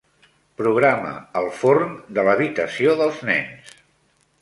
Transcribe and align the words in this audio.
Programa 0.61 1.11
el 1.43 1.51
forn 1.59 1.93
de 2.19 2.27
l'habitació 2.31 2.99
dels 3.03 3.25
nens. 3.33 3.81